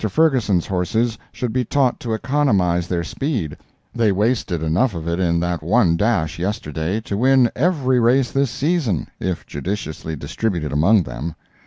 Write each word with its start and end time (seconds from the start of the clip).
Ferguson's 0.09 0.65
horses 0.65 1.15
should 1.31 1.53
be 1.53 1.63
taught 1.63 1.99
to 1.99 2.15
economize 2.15 2.87
their 2.87 3.03
speed; 3.03 3.55
they 3.93 4.11
wasted 4.11 4.63
enough 4.63 4.95
of 4.95 5.07
it 5.07 5.19
in 5.19 5.39
that 5.41 5.61
one 5.61 5.95
dash, 5.95 6.39
yesterday, 6.39 6.99
to 7.01 7.15
win 7.15 7.51
every 7.55 7.99
race 7.99 8.31
this 8.31 8.49
season, 8.49 9.05
if 9.19 9.45
judiciously 9.45 10.15
distributed 10.15 10.73
among 10.73 11.03
them. 11.03 11.35